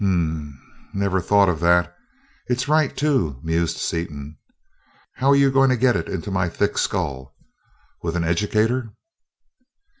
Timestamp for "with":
8.01-8.15